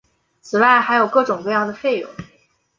[0.41, 2.09] 此外还有各种各样的费用。